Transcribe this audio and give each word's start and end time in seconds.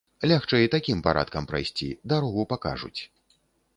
Лягчэй 0.29 0.69
такім 0.75 1.03
парадкам 1.07 1.47
прайсці, 1.51 1.91
дарогу 2.15 2.49
пакажуць. 2.55 2.99